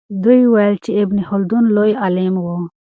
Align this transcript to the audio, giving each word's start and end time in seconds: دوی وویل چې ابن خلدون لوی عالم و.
دوی 0.23 0.41
وویل 0.45 0.75
چې 0.83 0.91
ابن 1.01 1.17
خلدون 1.29 1.63
لوی 1.75 1.91
عالم 2.01 2.35
و. 2.39 2.45